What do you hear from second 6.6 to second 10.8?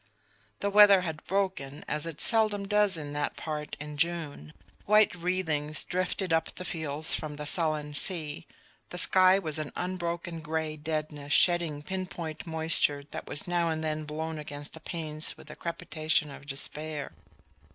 fields from the sullen sea; the sky was an unbroken gray